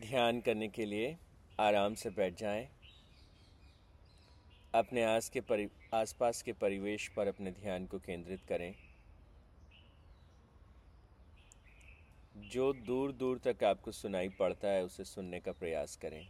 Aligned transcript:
ध्यान 0.00 0.40
करने 0.40 0.68
के 0.68 0.84
लिए 0.84 1.18
आराम 1.60 1.94
से 1.94 2.10
बैठ 2.10 2.34
जाएँ। 2.34 2.68
अपने 4.74 5.04
आस 5.04 5.28
के 5.28 5.40
परि, 5.40 5.68
आसपास 5.94 6.42
के 6.42 6.52
परिवेश 6.52 7.08
पर 7.08 7.26
अपने 7.26 7.50
ध्यान 7.50 7.86
को 7.86 7.98
केंद्रित 7.98 8.40
करें। 8.48 8.74
जो 12.36 12.72
दूर 12.72 13.12
दूर 13.12 13.38
तक 13.38 13.64
आपको 13.64 13.92
सुनाई 13.92 14.28
पड़ता 14.28 14.68
है, 14.68 14.84
उसे 14.84 15.04
सुनने 15.04 15.40
का 15.40 15.52
प्रयास 15.52 15.96
करें। 15.96 16.28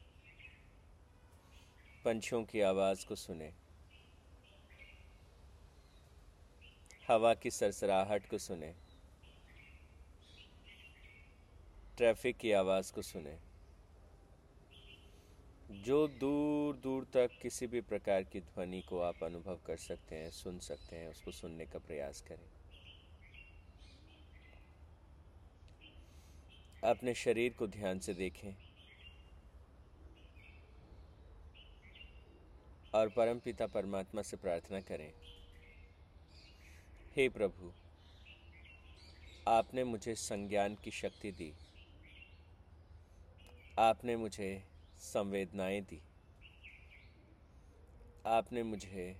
पंछियों 2.04 2.44
की 2.44 2.60
आवाज़ 2.60 3.06
को 3.06 3.14
सुने। 3.14 3.52
हवा 7.08 7.34
की 7.34 7.50
सरसराहट 7.50 8.28
को 8.28 8.38
सुने। 8.38 8.74
ट्रैफ़िक 11.96 12.36
की 12.36 12.52
आवाज़ 12.52 12.92
को 12.92 13.02
सुने। 13.02 13.49
जो 15.70 16.08
दूर 16.08 16.76
दूर 16.76 17.04
तक 17.04 17.30
किसी 17.42 17.66
भी 17.66 17.80
प्रकार 17.80 18.22
की 18.22 18.40
ध्वनि 18.40 18.80
को 18.80 19.00
आप 19.00 19.22
अनुभव 19.24 19.58
कर 19.66 19.76
सकते 19.76 20.16
हैं, 20.16 20.30
सुन 20.30 20.58
सकते 20.58 20.96
हैं, 20.96 21.08
उसको 21.08 21.30
सुनने 21.30 21.66
का 21.66 21.78
प्रयास 21.78 22.20
करें। 22.20 22.48
अपने 26.84 27.14
शरीर 27.14 27.52
को 27.52 27.66
ध्यान 27.66 27.98
से 27.98 28.14
देखें 28.14 28.54
और 32.94 33.08
परमपिता 33.08 33.66
परमात्मा 33.66 34.22
से 34.22 34.36
प्रार्थना 34.36 34.80
करें, 34.80 35.12
हे 37.16 37.28
प्रभु, 37.28 37.72
आपने 39.48 39.84
मुझे 39.84 40.14
संज्ञान 40.14 40.74
की 40.74 40.90
शक्ति 40.90 41.32
दी। 41.32 41.52
आपने 43.78 44.16
मुझे 44.16 44.69
संवेदनाएँ 45.00 45.80
दी। 45.80 46.00
आपने 48.26 48.62
मुझे 48.62 49.16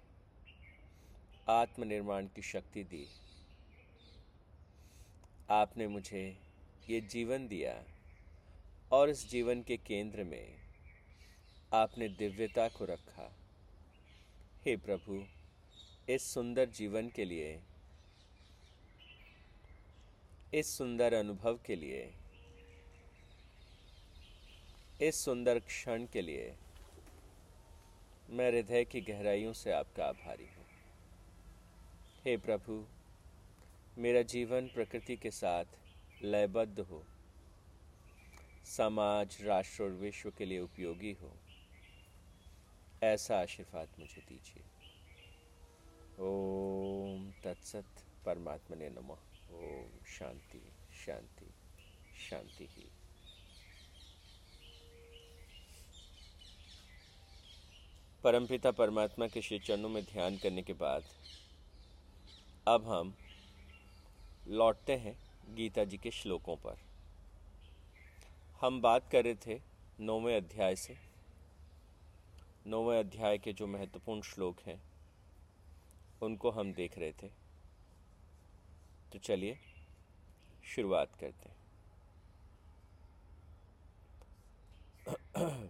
आत्मनिर्माण 1.48 2.26
की 2.26 2.42
शक्ति 2.42 2.84
दी। 2.84 3.06
आपने 5.50 5.86
मुझे 5.86 6.38
ये 6.90 7.00
जीवन 7.00 7.48
दिया 7.48 7.84
और 8.92 9.10
इस 9.10 9.30
जीवन 9.30 9.62
के 9.62 9.76
केंद्र 9.76 10.24
में 10.24 10.56
आपने 11.72 12.08
दिव्यता 12.08 12.68
को 12.68 12.84
रखा। 12.84 13.32
हे 14.66 14.76
प्रभु, 14.76 15.24
इस 16.12 16.34
सुंदर 16.34 16.68
जीवन 16.68 17.08
के 17.08 17.24
लिए, 17.24 17.60
इस 20.54 20.78
सुंदर 20.78 21.14
अनुभव 21.14 21.58
के 21.66 21.76
लिए 21.76 22.14
इस 25.02 25.24
सुंदर 25.24 25.58
क्षण 25.58 26.06
के 26.06 26.22
लिए 26.22 26.54
मैं 28.30 28.50
हृदय 28.50 28.84
की 28.84 29.00
गहराइयों 29.00 29.52
से 29.52 29.72
आपका 29.72 30.04
आभारी 30.04 30.44
हूँ। 30.44 30.66
हे 32.24 32.36
प्रभु, 32.36 32.86
मेरा 33.98 34.22
जीवन 34.22 34.68
प्रकृति 34.68 35.16
के 35.16 35.30
साथ 35.30 35.64
लयबद्ध 36.22 36.80
हो। 36.80 37.04
समाज, 38.64 39.38
राष्ट्र 39.42 39.82
और 39.82 39.90
विश्व 39.90 40.30
के 40.30 40.44
लिए 40.44 40.60
उपयोगी 40.60 41.12
हो। 41.12 41.36
ऐसा 43.02 43.40
आशीर्वाद 43.40 43.88
मुझे 43.98 44.22
दीजिए। 44.28 44.62
ओम 46.20 47.32
तत्सत 47.44 47.86
परमात्मा 48.26 48.76
ने 48.76 48.88
नमः। 48.88 49.18
ओम 49.52 50.04
शांति 50.06 50.72
शांति 51.06 51.50
शांति 52.30 52.66
ही। 52.70 52.99
परमपिता 58.24 58.70
परमात्मा 58.70 59.26
के 59.26 59.42
श्री 59.42 59.58
चरणों 59.58 59.88
में 59.88 60.04
ध्यान 60.04 60.36
करने 60.36 60.62
के 60.62 60.72
बाद, 60.72 61.04
अब 62.68 62.88
हम 62.88 63.14
लौटते 64.48 64.96
हैं 64.96 65.18
गीता 65.54 65.84
जी 65.84 65.98
के 65.98 66.10
श्लोकों 66.10 66.56
पर। 66.56 66.78
हम 68.60 68.80
बात 68.80 69.10
कर 69.12 69.24
रहे 69.24 69.34
थे 69.34 69.60
नौवें 70.00 70.36
अध्याय 70.36 70.76
से। 70.76 70.96
नौवें 72.66 73.00
अध्याय 73.00 73.38
के 73.38 73.52
जो 73.52 73.66
महत्वपूर्ण 73.66 74.22
श्लोक 74.22 74.60
हैं, 74.60 74.82
उनको 76.22 76.50
हम 76.50 76.72
देख 76.72 76.98
रहे 76.98 77.12
थे। 77.12 77.28
तो 79.12 79.18
चलिए, 79.18 79.58
शुरुआत 80.64 81.08
करते 81.20 81.48
हैं। 81.48 81.56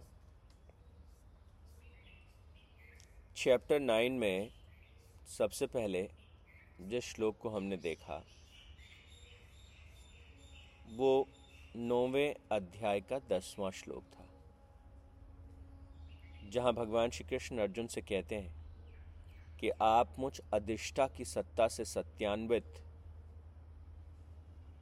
चैप्टर 3.41 3.79
नाइन 3.79 4.13
में 4.13 4.49
सबसे 5.27 5.67
पहले 5.67 6.01
जिस 6.81 7.05
श्लोक 7.05 7.37
को 7.37 7.49
हमने 7.49 7.77
देखा, 7.77 8.17
वो 10.89 11.27
नौवें 11.75 12.35
अध्याय 12.51 13.01
का 13.01 13.19
दसवां 13.29 13.71
श्लोक 13.71 14.03
था, 14.03 14.27
जहाँ 16.51 16.73
भगवान 16.73 17.09
श्री 17.09 17.25
कृष्ण 17.29 17.57
अर्जुन 17.57 17.87
से 17.87 18.01
कहते 18.01 18.35
हैं 18.35 19.57
कि 19.57 19.69
आप 19.81 20.15
मुझ 20.19 20.39
अधिष्ठा 20.53 21.07
की 21.07 21.25
सत्ता 21.25 21.67
से 21.67 21.85
सत्यान्वित 21.85 22.83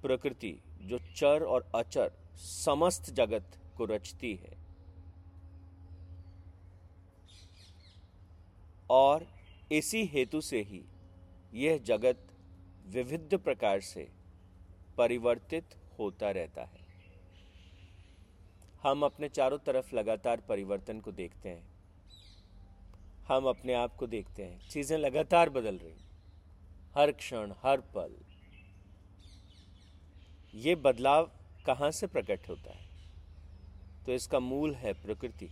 प्रकृति, 0.01 0.55
जो 0.81 0.99
चर 1.15 1.43
और 1.43 1.71
अचर 1.75 2.11
समस्त 2.35 3.13
जगत 3.13 3.59
को 3.77 3.85
रचती 3.85 4.35
है। 4.35 4.58
और 8.89 9.27
इसी 9.71 10.05
हेतु 10.05 10.41
से 10.41 10.61
ही 10.61 10.83
यह 11.53 11.77
जगत 11.77 12.27
विविध 12.87 13.37
प्रकार 13.37 13.81
से 13.81 14.11
परिवर्तित 14.97 15.65
होता 15.99 16.31
रहता 16.31 16.63
है। 16.63 16.79
हम 18.83 19.03
अपने 19.03 19.29
चारों 19.29 19.57
तरफ़ 19.57 19.95
लगातार 19.95 20.41
परिवर्तन 20.41 20.99
को 20.99 21.11
देखते 21.11 21.49
हैं। 21.49 21.69
हम 23.27 23.45
अपने 23.45 23.73
आप 23.73 23.95
को 23.95 24.07
देखते 24.07 24.43
हैं। 24.43 24.69
चीज़ें 24.69 24.97
लगातार 24.97 25.49
बदल 25.49 25.77
रही 25.77 25.93
हर 26.95 27.11
क्षण, 27.11 27.53
हर 27.63 27.81
पल। 27.81 28.15
ये 30.55 30.75
बदलाव 30.75 31.31
कहाँ 31.65 31.91
से 31.91 32.07
प्रकट 32.07 32.49
होता 32.49 32.77
है? 32.77 32.89
तो 34.05 34.11
इसका 34.11 34.39
मूल 34.39 34.75
है 34.75 34.93
प्रकृति। 34.93 35.49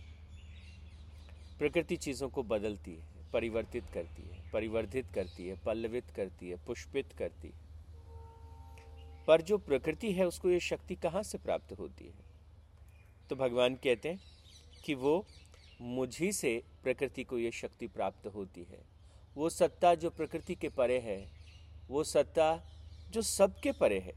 प्रकृति 1.58 1.96
चीज़ों 1.96 2.28
को 2.28 2.42
बदलती 2.42 2.94
है। 2.94 3.07
परिवर्तित 3.32 3.84
करती 3.94 4.22
है, 4.22 4.50
परिवर्धित 4.50 5.06
करती 5.14 5.48
है, 5.48 5.64
पल्लवित 5.64 6.10
करती 6.16 6.50
है, 6.50 6.56
पुष्पित 6.66 7.12
करती 7.12 7.48
है। 7.48 7.68
पर 9.26 9.42
जो 9.42 9.58
प्रकृति 9.58 10.12
है, 10.12 10.26
उसको 10.26 10.50
ये 10.50 10.60
शक्ति 10.60 10.94
कहाँ 10.94 11.22
से 11.22 11.38
प्राप्त 11.38 11.72
होती 11.72 12.04
है? 12.04 12.14
तो 13.30 13.36
भगवान 13.36 13.74
कहते 13.74 14.08
हैं 14.08 14.20
कि 14.84 14.94
वो 14.94 15.26
मुझी 15.80 16.32
से 16.32 16.62
प्रकृति 16.82 17.24
को 17.24 17.38
ये 17.38 17.50
शक्ति 17.50 17.86
प्राप्त 17.86 18.26
होती 18.26 18.62
है। 18.62 18.84
वो 19.34 19.50
सत्ता 19.50 19.94
जो 19.94 20.10
प्रकृति 20.10 20.54
के 20.54 20.68
परे 20.68 20.98
है, 20.98 21.30
वो 21.88 22.04
सत्ता 22.04 22.62
जो 23.10 23.22
सबके 23.22 23.72
परे 23.72 23.98
है, 23.98 24.14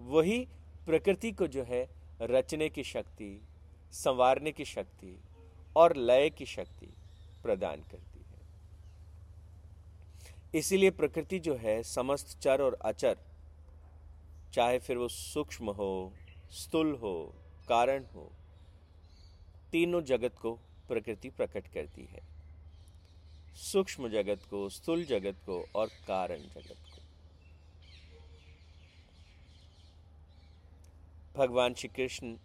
वही 0.00 0.48
प्रकृति 0.86 1.32
को 1.32 1.46
जो 1.46 1.64
है 1.64 1.88
रचने 2.22 2.68
की 2.68 2.84
शक्ति, 2.84 3.42
संवारने 3.92 4.52
की 4.52 4.64
शक्ति 4.64 5.20
और 5.76 5.96
लय 5.96 6.30
की 6.30 6.46
शक्ति 6.46 6.86
प्रदान 7.42 7.76
करती 7.76 8.18
है। 8.18 8.36
इसीलिए 10.54 10.90
प्रकृति 10.90 11.38
जो 11.38 11.56
है, 11.56 11.82
समस्त 11.82 12.38
चर 12.40 12.62
और 12.62 12.74
अचर, 12.74 13.18
चाहे 14.54 14.78
फिर 14.78 14.96
वो 14.96 15.08
सूक्ष्म 15.08 15.70
हो, 15.70 16.12
स्थूल 16.50 16.94
हो, 16.94 17.34
कारण 17.68 18.04
हो, 18.04 18.32
तीनों 19.72 20.02
जगत 20.02 20.34
को 20.42 20.54
प्रकृति 20.88 21.30
प्रकट 21.30 21.66
करती 21.74 22.04
है। 22.04 22.20
सूक्ष्म 23.56 24.08
जगत 24.08 24.42
को, 24.50 24.68
स्थूल 24.68 25.04
जगत 25.04 25.36
को 25.46 25.66
और 25.74 25.86
कारण 25.86 26.38
जगत 26.38 26.76
को। 26.76 27.02
भगवान 31.38 31.74
श्री 31.74 31.88
कृष्ण 31.88 32.36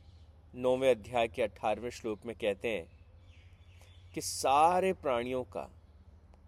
नौवें 0.56 0.92
अध्याय 0.92 1.28
के 1.28 1.42
अठारहवें 1.42 1.90
श्लोक 1.90 2.26
में 2.26 2.36
कहते 2.36 2.68
हैं 2.68 3.01
कि 4.14 4.22
सारे 4.22 4.94
प्राणियों 4.94 5.44
का 5.44 5.72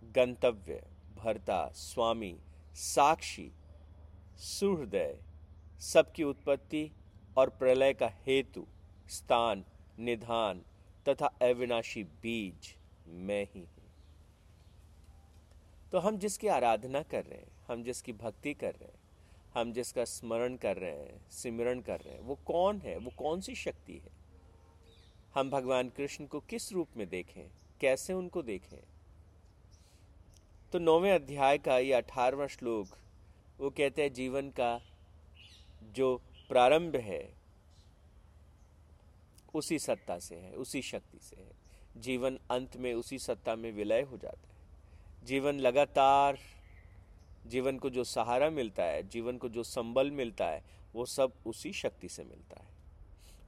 गंतव्य, 0.04 0.84
भरता, 1.18 1.68
स्वामी, 1.68 2.40
साक्षी, 2.76 3.52
सुहृदय, 4.38 5.18
सबकी 5.80 6.24
उत्पत्ति 6.24 6.92
और 7.38 7.50
प्रलय 7.50 7.94
का 7.94 8.12
हेतु, 8.28 8.68
स्थान, 9.10 9.66
निधान 10.00 10.62
तथा 11.10 11.26
अविनाशी 11.26 12.04
बीज 12.04 12.76
मैं 13.08 13.44
ही 13.44 13.60
हूँ। 13.60 13.92
तो 15.92 16.00
हम 16.00 16.18
जिसकी 16.18 16.48
आराधना 16.48 17.02
कर 17.02 17.26
रहे 17.26 17.40
हैं, 17.40 17.52
हम 17.68 17.84
जिसकी 17.84 18.14
भक्ति 18.14 18.54
कर 18.54 18.72
रहे 18.72 18.86
हैं, 18.86 19.00
हम 19.54 19.74
जिसका 19.74 20.06
स्मरण 20.06 20.56
कर 20.56 20.78
रहे 20.78 20.92
हैं 20.92 21.30
सिमरण 21.30 21.82
कर 21.82 22.00
रहे 22.00 22.14
हैं, 22.14 22.22
वो 22.22 22.36
कौन 22.36 22.82
है? 22.82 22.98
वो 22.98 23.12
कौन 23.18 23.42
सी 23.42 23.56
शक्ति 23.56 23.94
है? 23.94 24.23
हम 25.36 25.50
भगवान 25.50 25.90
कृष्ण 25.90 26.26
को 26.26 26.40
किस 26.40 26.74
रूप 26.74 26.88
में 26.98 27.10
देखें? 27.10 27.52
कैसे 27.82 28.14
उनको 28.14 28.42
देखें? 28.42 28.84
तो 30.72 30.80
नौवें 30.80 31.12
अध्याय 31.12 31.58
का 31.58 31.78
ये 31.78 31.94
अठारवा 31.94 32.48
श्लोक, 32.48 32.88
वो 33.60 33.70
कहते 33.70 34.02
हैं 34.02 34.14
जीवन 34.14 34.50
का 34.50 34.82
जो 35.84 36.22
प्रारंभ 36.50 36.96
है, 36.96 37.34
उसी 39.54 39.80
सत्ता 39.80 40.20
से 40.20 40.36
है, 40.36 40.54
उसी 40.54 40.82
शक्ति 40.82 41.20
से 41.20 41.36
है। 41.36 41.52
जीवन 42.02 42.40
अंत 42.52 42.78
में 42.78 42.94
उसी 42.94 43.20
सत्ता 43.20 43.56
में 43.56 43.72
विलय 43.72 44.02
हो 44.02 44.18
जाता 44.18 44.48
है। 44.48 44.56
जीवन 45.26 45.54
लगातार, 45.54 46.38
जीवन 47.48 47.78
को 47.78 47.90
जो 47.90 48.04
सहारा 48.04 48.50
मिलता 48.50 48.84
है, 48.84 49.10
जीवन 49.10 49.38
को 49.38 49.50
जो 49.50 49.64
संबल 49.64 50.12
मिलता 50.12 50.46
है, 50.46 50.64
वो 50.94 51.06
सब 51.06 51.34
उसी 51.46 51.74
शक्ति 51.74 52.10
से 52.10 52.24
मिलता 52.24 52.64
है। 52.64 52.73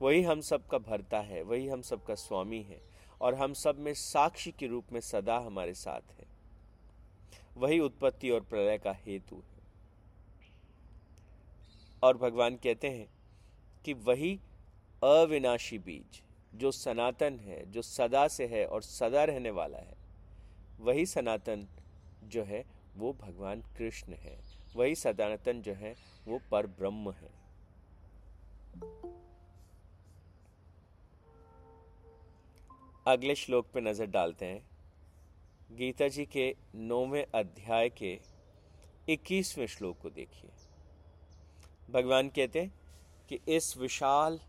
वही 0.01 0.23
हम 0.23 0.41
सब 0.41 0.67
का 0.67 0.77
भरता 0.77 1.19
है, 1.19 1.41
वही 1.41 1.67
हम 1.67 1.81
सब 1.81 2.03
का 2.03 2.15
स्वामी 2.15 2.61
है, 2.61 2.81
और 3.21 3.35
हम 3.35 3.53
सब 3.53 3.79
में 3.79 3.93
साक्षी 3.93 4.51
के 4.51 4.67
रूप 4.67 4.85
में 4.91 5.01
सदा 5.01 5.37
हमारे 5.37 5.73
साथ 5.73 6.19
है। 6.19 6.25
वही 7.57 7.79
उत्पत्ति 7.79 8.29
और 8.29 8.41
प्रलय 8.41 8.77
का 8.77 8.91
हेतु 8.91 9.35
है। 9.35 9.55
और 12.03 12.17
भगवान 12.17 12.55
कहते 12.55 12.89
हैं 12.89 13.07
कि 13.85 13.93
वही 13.93 14.39
अविनाशी 15.03 15.79
बीज, 15.79 16.21
जो 16.55 16.71
सनातन 16.71 17.39
है, 17.39 17.71
जो 17.71 17.81
सदा 17.81 18.27
से 18.27 18.47
है 18.47 18.65
और 18.65 18.81
सदा 18.81 19.23
रहने 19.23 19.49
वाला 19.49 19.77
है, 19.77 19.97
वही 20.79 21.05
सनातन 21.05 21.67
जो 22.23 22.43
है, 22.43 22.65
वो 22.95 23.13
भगवान 23.13 23.61
कृष्ण 23.61 24.13
है। 24.13 24.39
वही 24.75 24.95
सनातन 24.95 25.61
जो 25.61 25.73
है, 25.73 25.95
वो 26.27 26.41
पर 26.51 26.67
ब्रह्म 26.67 27.11
है। 27.11 27.45
अगले 33.07 33.33
श्लोक 33.35 33.65
पे 33.73 33.81
नज़र 33.81 34.05
डालते 34.05 34.45
हैं। 34.45 35.77
गीता 35.77 36.07
जी 36.07 36.23
के 36.25 36.45
नौवें 36.75 37.25
अध्याय 37.35 37.89
के 37.89 38.13
इक्कीसवें 39.09 39.65
श्लोक 39.67 39.97
को 40.01 40.09
देखिए। 40.09 40.49
भगवान 41.91 42.29
कहते 42.29 42.61
हैं 42.61 42.73
कि 43.29 43.39
इस 43.47 43.77
विशाल 43.77 44.39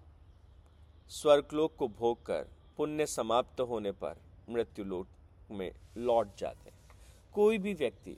स्वर्गलोक 1.11 1.77
को 1.77 1.89
भोग 1.91 2.25
कर 2.27 2.49
पुण्य 2.77 3.07
समाप्त 3.07 3.61
होने 3.61 3.93
पर 3.95 4.21
मृत्यु 4.51 4.85
लोक 4.85 5.51
में 5.51 5.71
लौट 5.97 6.37
जाते 6.39 6.71
हैं। 6.71 6.99
कोई 7.35 7.59
भी 7.59 7.75
व्यक्ति, 7.75 8.17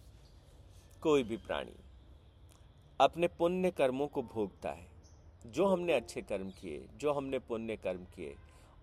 कोई 1.03 1.23
भी 1.23 1.37
प्राणी 1.37 1.77
अपने 3.01 3.29
पुण्य 3.29 3.71
कर्मों 3.71 4.07
को 4.07 4.23
भोगता 4.25 4.71
है। 4.71 4.87
जो 5.47 5.67
हमने 5.67 5.93
अच्छे 5.93 6.23
कर्म 6.23 6.51
किए, 6.51 6.85
जो 6.97 7.13
हमने 7.13 7.39
पुण्य 7.39 7.77
कर्म 7.77 8.05
किए 8.17 8.35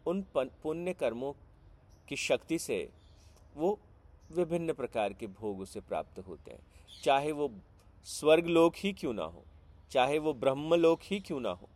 उन 0.07 0.21
पुण्य 0.35 0.93
कर्मों 0.93 1.31
की 2.07 2.15
शक्ति 2.15 2.59
से 2.59 2.89
वो 3.55 3.79
विभिन्न 4.31 4.73
प्रकार 4.73 5.13
के 5.13 5.27
भोग 5.27 5.59
उसे 5.59 5.79
प्राप्त 5.79 6.19
होते 6.19 6.51
हैं। 6.51 6.59
चाहे 7.03 7.31
वो 7.31 7.51
स्वर्गलोक 8.07 8.73
ही 8.77 8.93
क्यों 8.93 9.13
ना 9.13 9.23
हो, 9.23 9.43
चाहे 9.91 10.17
वो 10.19 10.33
ब्रह्म 10.33 10.75
लोक 10.75 10.99
ही 11.03 11.19
क्यों 11.19 11.39
ना 11.39 11.49
हो। 11.51 11.69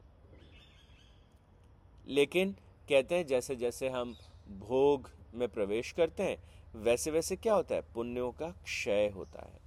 लेकिन 2.07 2.51
कहते 2.89 3.15
हैं 3.15 3.25
जैसे 3.27 3.55
जैसे 3.55 3.89
हम 3.89 4.15
भोग 4.59 5.09
में 5.33 5.47
प्रवेश 5.49 5.91
करते 5.91 6.23
हैं 6.23 6.37
वैसे 6.75 7.11
वैसे 7.11 7.35
क्या 7.35 7.53
होता 7.53 7.75
है? 7.75 7.81
पुण्यों 7.93 8.31
का 8.31 8.49
क्षय 8.63 9.09
होता 9.09 9.45
है। 9.45 9.59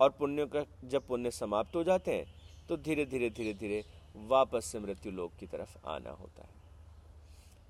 और 0.00 0.10
पुण्यों 0.10 0.46
का, 0.46 0.64
जब 0.84 1.06
पुण्य 1.06 1.30
समाप्त 1.30 1.76
हो 1.76 1.84
जाते 1.84 2.14
हैं 2.14 2.26
तो 2.68 2.76
धीरे 2.76 3.04
धीरे 3.06 3.30
धीरे 3.30 3.54
धीरे 3.54 3.84
वापस 4.16 4.64
से 4.64 4.78
मृत्यु 4.78 5.12
लोक 5.12 5.32
की 5.34 5.46
तरफ़ 5.46 5.76
आना 5.86 6.10
होता 6.10 6.42
है। 6.42 6.57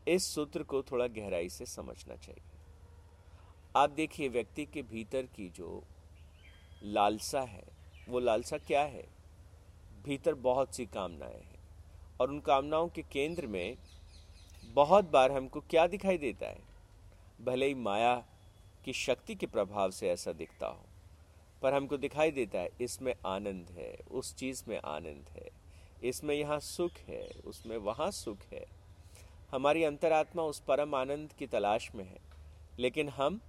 इस 0.09 0.27
सूत्र 0.35 0.63
को 0.63 0.83
थोड़ा 0.83 1.07
गहराई 1.07 1.49
से 1.49 1.67
समझना 1.67 2.17
चाहिए। 2.17 2.43
आप 3.77 3.91
देखिए, 3.91 4.29
व्यक्ति 4.29 4.65
के 4.65 4.83
भीतर 4.83 5.27
की 5.27 5.49
जो 5.49 5.83
लालसा 6.83 7.41
है, 7.41 7.65
वो 8.09 8.21
लालसा 8.21 8.59
क्या 8.59 8.83
है? 8.83 9.05
भीतर 10.05 10.35
बहुत 10.35 10.75
सी 10.75 10.87
कामनाएँ 10.87 11.35
हैं 11.35 11.59
और 12.21 12.31
उन 12.31 12.41
कामनाओं 12.41 12.89
के 12.89 13.03
केंद्र 13.03 13.47
में 13.47 13.77
बहुत 14.65 15.11
बार 15.11 15.33
हमको 15.33 15.61
क्या 15.61 15.87
दिखाई 15.87 16.19
देता 16.19 16.47
है? 16.47 16.63
भले 17.41 17.67
ही 17.67 17.75
माया 17.75 18.15
की 18.85 18.93
शक्ति 18.93 19.35
के 19.35 19.47
प्रभाव 19.47 19.91
से 19.91 20.09
ऐसा 20.11 20.33
दिखता 20.33 20.67
हो, 20.67 20.85
पर 21.63 21.75
हमको 21.75 21.97
दिखाई 21.97 22.31
देता 22.31 22.59
है, 22.59 22.71
इसमें 22.81 23.15
आनंद 23.27 23.71
है, 23.71 23.99
उस 24.11 24.35
चीज़ 24.35 24.65
में 24.69 24.79
आनंद 24.79 25.29
है, 25.29 25.49
इसमें 26.03 26.35
यहाँ 26.35 26.59
सुख 26.61 26.99
है, 27.09 27.29
उसमें 27.45 27.77
वहाँ 27.77 28.11
सुख 28.11 28.39
है। 28.53 28.78
हमारी 29.53 29.85
अंतरात्मा 29.85 30.43
उस 30.43 30.61
परम 30.61 30.95
आनंद 30.95 31.33
की 31.33 31.47
तलाश 31.47 31.91
में 31.95 32.05
है। 32.05 32.19
लेकिन 32.79 33.09
हम, 33.09 33.41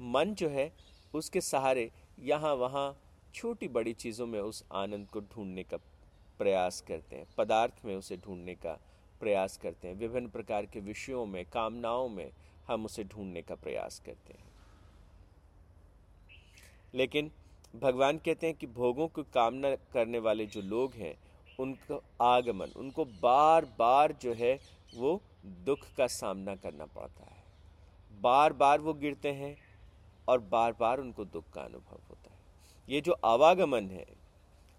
मन 0.00 0.34
जो 0.34 0.48
है, 0.48 0.72
उसके 1.14 1.40
सहारे 1.40 1.90
यहाँ 2.18 2.54
वहाँ 2.54 2.96
छोटी 3.34 3.68
बड़ी 3.68 3.92
चीज़ों 3.92 4.26
में 4.26 4.40
उस 4.40 4.64
आनंद 4.72 5.06
को 5.06 5.20
ढूँढने 5.20 5.62
का 5.62 5.76
प्रयास 6.38 6.80
करते 6.80 7.16
हैं, 7.16 7.26
पदार्थ 7.38 7.84
में 7.84 7.96
उसे 7.96 8.16
ढूँढने 8.16 8.54
का 8.54 8.78
प्रयास 9.20 9.56
करते 9.56 9.88
हैं, 9.88 9.94
विभिन्न 9.94 10.28
प्रकार 10.28 10.66
के 10.66 10.80
विषयों 10.80 11.26
में, 11.26 11.44
कामनाओं 11.44 12.08
में 12.08 12.30
हम 12.68 12.84
उसे 12.84 13.04
ढूँढने 13.04 13.42
का 13.42 13.54
प्रयास 13.54 14.02
करते 14.06 14.32
हैं। 14.32 14.48
लेकिन 16.94 17.30
भगवान 17.76 18.18
कहते 18.18 18.46
हैं 18.46 18.56
कि 18.56 18.66
भोगों 18.66 19.08
की 19.08 19.22
कामना 19.22 19.74
करने 19.74 20.18
वाले 20.18 20.46
जो 20.46 20.60
लोग 20.60 20.94
हैं, 20.94 21.14
उनको 21.60 22.02
आगमन, 22.20 22.72
उनको 22.76 23.04
बार 23.04 23.64
बार 23.78 24.12
जो 24.12 24.34
है 24.34 24.58
वो 24.94 25.20
दुख 25.44 25.86
का 25.96 26.06
सामना 26.08 26.54
करना 26.54 26.86
पड़ता 26.86 27.24
है। 27.24 27.42
बार 28.12 28.52
बार 28.52 28.80
वो 28.80 28.94
गिरते 28.94 29.32
हैं 29.32 29.56
और 30.28 30.40
बार 30.40 30.72
बार 30.80 31.00
उनको 31.00 31.24
दुख 31.24 31.50
का 31.52 31.62
अनुभव 31.62 32.00
होता 32.10 32.30
है। 32.30 32.38
ये 32.88 33.00
जो 33.00 33.12
आवागमन 33.24 33.90
है, 33.90 34.06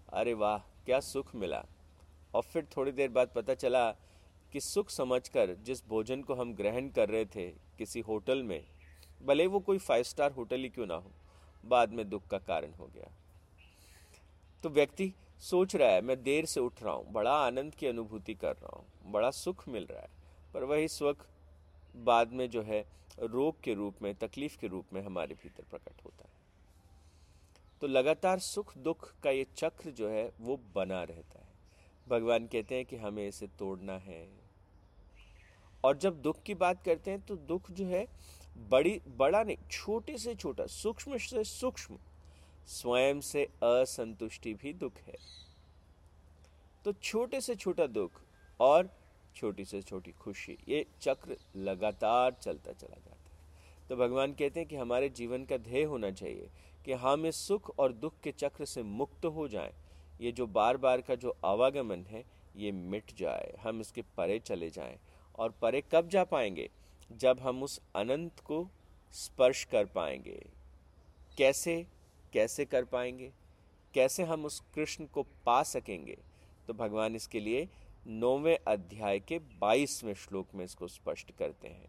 अरे 0.08 0.34
वाह, 0.34 0.58
क्या 0.86 1.00
सुख 1.00 1.34
मिला। 1.34 1.64
और 2.34 2.42
फिर 2.42 2.66
थोड़ी 2.76 2.92
देर 2.92 3.08
बाद 3.08 3.30
पता 3.34 3.54
चला 3.54 3.90
कि 4.52 4.60
सुख 4.60 4.90
समझकर 4.90 5.54
जिस 5.64 5.86
भोजन 5.88 6.22
को 6.22 6.34
हम 6.34 6.54
ग्रहण 6.54 6.88
कर 6.88 7.08
रहे 7.08 7.24
थे 7.26 7.48
किसी 7.78 8.00
होटल 8.00 8.42
में, 8.42 8.62
भले 9.20 9.46
वो 9.46 9.60
कोई 9.60 9.78
फाइव 9.78 10.02
स्टार 10.02 10.32
होटल 10.32 10.60
ही 10.60 10.68
क्यों 10.68 10.86
ना 10.86 10.94
हो, 10.94 11.10
बाद 11.64 11.92
में 11.92 12.08
दुख 12.08 12.26
का 12.28 12.38
कारण 12.38 12.72
हो 12.72 12.86
गया। 12.86 13.10
तो 14.64 14.70
व्यक्ति 14.70 15.12
सोच 15.42 15.76
रहा 15.76 15.88
है, 15.88 16.00
मैं 16.00 16.22
देर 16.22 16.46
से 16.46 16.60
उठ 16.60 16.82
रहा 16.82 16.92
हूँ, 16.94 17.12
बड़ा 17.12 17.36
आनंद 17.36 17.74
की 17.74 17.86
अनुभूति 17.86 18.34
कर 18.34 18.54
रहा 18.54 18.76
हूँ, 18.76 19.12
बड़ा 19.12 19.30
सुख 19.32 19.68
मिल 19.68 19.86
रहा 19.90 20.00
है। 20.00 20.20
पर 20.54 20.64
वही 20.64 20.88
सुख 20.88 21.26
बाद 21.96 22.32
में 22.32 22.50
जो 22.50 22.62
है, 22.62 22.86
रोग 23.18 23.60
के 23.60 23.74
रूप 23.74 24.02
में, 24.02 24.14
तकलीफ़ 24.14 24.58
के 24.58 24.66
रूप 24.66 24.86
में 24.92 25.02
हमारे 25.02 25.34
भीतर 25.34 25.62
प्रकट 25.62 26.04
होता 26.04 26.24
है। 26.24 26.32
तो 27.80 27.86
लगातार 27.86 28.38
सुख 28.38 28.78
दुख 28.78 29.14
का 29.20 29.30
ये 29.30 29.46
चक्र 29.56 29.90
जो 29.90 30.08
है, 30.10 30.32
वो 30.40 30.60
बना 30.74 31.02
रहता 31.02 31.38
है। 31.38 31.52
भगवान 32.08 32.46
कहते 32.46 32.74
हैं 32.74 32.86
कि 32.86 32.96
हमें 32.96 33.28
इसे 33.28 33.46
तोड़ना 33.46 33.92
है। 33.92 34.28
और 35.84 35.96
जब 35.96 36.22
दुख 36.22 36.42
की 36.42 36.54
बात 36.54 36.84
करते 36.84 37.10
हैं 37.10 37.20
तो 37.20 37.36
दुख 37.36 37.70
जो 37.70 37.86
है, 37.86 38.08
बड़ी, 38.58 39.02
बड़ा 39.08 39.42
नहीं, 39.42 39.56
छोटे 39.70 40.18
से 40.18 40.34
छोटा, 40.34 40.66
सूक्ष्म 40.66 41.18
से 41.18 41.44
सूक्ष्म, 41.44 41.98
स्वयं 42.66 43.20
से 43.20 43.44
असंतुष्टि 43.62 44.54
भी 44.54 44.72
दुख 44.72 44.96
है। 44.96 45.16
तो 46.84 46.92
छोटे 46.92 47.40
से 47.40 47.54
छोटा 47.54 47.86
दुख 47.86 48.10
और 48.60 49.01
छोटी 49.36 49.64
से 49.64 49.82
छोटी 49.82 50.12
खुशी, 50.12 50.58
ये 50.68 50.86
चक्र 51.00 51.36
लगातार 51.56 52.32
चलता 52.32 52.72
चला 52.72 52.96
जाता 52.96 53.10
है। 53.10 53.88
तो 53.88 53.96
भगवान 53.96 54.32
कहते 54.32 54.60
हैं 54.60 54.68
कि 54.68 54.76
हमारे 54.76 55.08
जीवन 55.08 55.44
का 55.44 55.56
ध्येय 55.56 55.84
होना 55.84 56.10
चाहिए 56.10 56.50
कि 56.84 56.92
हम 56.92 57.26
इस 57.26 57.36
सुख 57.36 57.78
और 57.78 57.92
दुख 57.92 58.20
के 58.20 58.32
चक्र 58.32 58.64
से 58.64 58.82
मुक्त 58.82 59.24
हो 59.24 59.48
जाएँ। 59.48 59.72
ये 60.20 60.32
जो 60.32 60.46
बार 60.46 60.76
बार 60.76 61.00
का 61.00 61.14
जो 61.14 61.36
आवागमन 61.44 62.04
है, 62.04 62.24
ये 62.56 62.72
मिट 62.72 63.14
जाए, 63.16 63.56
हम 63.60 63.80
इसके 63.80 64.02
परे 64.02 64.38
चले 64.38 64.70
जाएँ। 64.70 64.98
और 65.38 65.50
परे 65.50 65.82
कब 65.92 66.08
जा 66.08 66.24
पाएँगे? 66.24 66.70
जब 67.12 67.40
हम 67.40 67.62
उस 67.62 67.80
अनंत 67.96 68.40
को 68.40 68.68
स्पर्श 69.12 69.64
कर 69.64 69.84
पाएँगे। 69.84 70.46
कैसे? 71.38 71.86
कैसे 72.32 72.64
कर 72.64 72.84
पाएँगे? 72.84 73.32
कैसे 73.94 74.22
हम 74.22 74.44
उस 74.44 74.60
कृष्ण 74.74 75.06
को 75.06 75.22
पा 75.22 75.62
सकेंगे? 75.62 76.18
तो 76.66 76.74
भगवान 76.74 77.14
इसके 77.14 77.40
लिए 77.40 77.68
नौवें 78.06 78.58
अध्याय 78.66 79.18
के 79.18 79.38
बाईसवें 79.38 80.14
श्लोक 80.14 80.46
में 80.54 80.64
इसको 80.64 80.88
स्पष्ट 80.88 81.30
करते 81.38 81.68
हैं। 81.68 81.88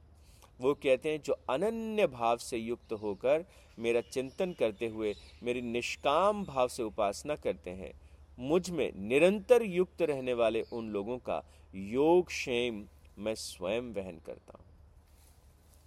वो 0.62 0.74
कहते 0.74 1.12
हैं, 1.12 1.22
जो 1.22 1.34
अनन्य 1.50 2.08
भाव 2.08 2.38
से 2.38 2.58
युक्त 2.58 2.94
होकर 2.94 3.46
मेरा 3.80 4.02
चिंतन 4.02 4.54
करते 4.54 4.88
हुए, 4.88 5.16
मेरी 5.44 5.62
निष्काम 5.62 6.46
भाव 6.46 6.68
से 6.68 6.84
उपासना 6.84 7.36
करते 7.36 7.70
हैं, 7.70 7.94
मुझमें 8.40 8.92
निरंतर 8.96 9.62
युक्त 9.62 10.02
रहने 10.02 10.34
वाले 10.34 10.62
उन 10.62 10.90
लोगों 10.90 11.18
का 11.18 11.44
योग 11.76 12.28
क्षेम 12.28 12.86
मैं 13.20 13.36
स्वयं 13.36 13.82
वहन 13.82 14.20
करता 14.26 14.54
हूँ। 14.58 14.66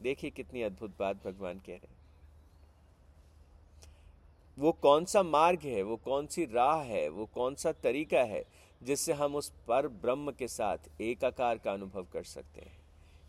देखिए 0.00 0.30
कितनी 0.30 0.62
अद्भुत 0.62 0.98
बात 0.98 1.26
भगवान 1.26 1.58
कह 1.58 1.72
रहे 1.72 1.86
हैं। 1.86 1.94
वो 4.58 4.72
कौन 4.72 5.04
सा 5.04 5.22
मार्ग 5.22 5.60
है? 5.60 5.82
वो 5.82 5.96
कौन 5.96 6.26
सी 6.26 6.44
राह 6.44 6.82
है? 6.82 7.08
वो 7.08 7.26
कौन 7.26 7.54
सा 7.54 7.72
तरीका 7.72 8.20
है? 8.20 8.44
जिससे 8.82 9.12
हम 9.12 9.36
उस 9.36 9.52
पर 9.68 9.88
ब्रह्म 9.88 10.32
के 10.32 10.48
साथ 10.48 10.78
एकाकार 11.00 11.58
का 11.58 11.72
अनुभव 11.72 12.06
कर 12.12 12.22
सकते 12.22 12.60
हैं। 12.60 12.78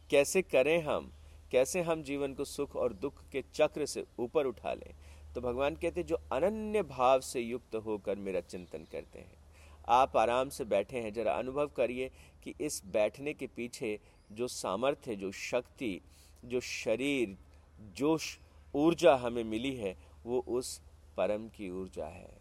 कैसे 0.10 0.42
करें 0.42 0.84
हम? 0.84 1.14
कैसे 1.52 1.82
हम 1.82 2.04
जीवन 2.04 2.34
को 2.34 2.46
सुख 2.46 2.76
और 2.76 2.94
दुख 2.94 3.30
के 3.30 3.44
चक्र 3.54 3.86
से 3.86 4.06
ऊपर 4.20 4.46
उठा 4.46 4.74
लें? 4.74 4.96
तो 5.36 5.42
भगवान 5.42 5.76
कहते 5.76 6.04
जो 6.04 6.16
अनन्य 6.16 6.84
भाव 6.84 7.20
से 7.20 7.42
युक्त 7.42 7.76
होकर 7.76 8.16
मेरा 8.16 8.40
चिंतन 8.40 8.86
करते 8.92 9.20
हैं। 9.20 9.38
आप 9.88 10.18
आराम 10.18 10.50
से 10.50 10.66
बैठे 10.66 11.00
हैं, 11.00 11.14
जरा 11.14 11.34
अनुभव 11.34 11.68
करिए 11.68 12.12
कि 12.44 12.54
इस 12.62 12.84
बैठने 12.86 13.34
के 13.34 13.48
पीछे 13.48 14.00
जो 14.32 14.48
सामर्थ्य, 14.48 15.16
जो 15.16 15.32
शक्ति, 15.32 16.02
जो 16.46 16.60
शरीर, 16.60 17.38
जोश, 17.82 18.40
ऊर्जा 18.76 19.16
हमें 19.16 19.44
मिली 19.44 19.76
है, 19.76 19.98
वो 20.24 20.40
उस 20.40 20.82
परम 21.18 21.50
की 21.50 21.70
ऊर्जा 21.70 22.06
है। 22.06 22.38